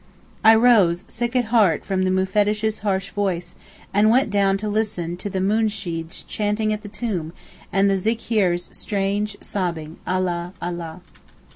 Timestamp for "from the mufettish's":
1.85-2.79